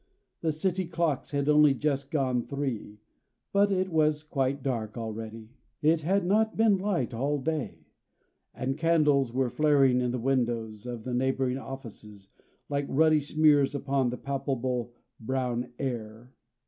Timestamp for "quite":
4.23-4.63